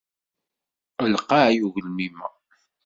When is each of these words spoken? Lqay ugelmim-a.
Lqay 1.13 1.55
ugelmim-a. 1.65 2.27